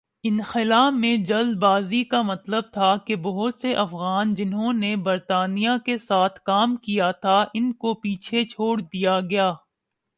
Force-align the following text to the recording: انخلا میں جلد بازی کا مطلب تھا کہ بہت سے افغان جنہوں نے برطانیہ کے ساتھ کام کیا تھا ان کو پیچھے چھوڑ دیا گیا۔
انخلا 0.23 0.89
میں 0.89 1.15
جلد 1.17 1.57
بازی 1.57 2.03
کا 2.03 2.21
مطلب 2.21 2.63
تھا 2.73 2.95
کہ 2.97 3.15
بہت 3.15 3.55
سے 3.55 3.73
افغان 3.75 4.33
جنہوں 4.33 4.73
نے 4.73 4.95
برطانیہ 4.95 5.77
کے 5.85 5.97
ساتھ 5.97 6.39
کام 6.41 6.75
کیا 6.75 7.11
تھا 7.21 7.43
ان 7.53 7.71
کو 7.73 7.93
پیچھے 7.93 8.43
چھوڑ 8.45 8.79
دیا 8.83 9.19
گیا۔ 9.19 9.51